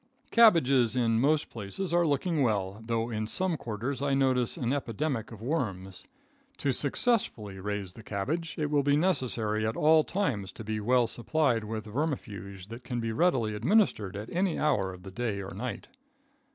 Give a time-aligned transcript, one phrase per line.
[0.31, 5.31] Cabbages in most places are looking well, though in some quarters I notice an epidemic
[5.31, 6.05] of worms.
[6.57, 11.05] To successfully raise the cabbage, it will be necessary at all times to be well
[11.05, 15.53] supplied with vermifuge that can be readily administered at any hour of the day or
[15.53, 15.87] night.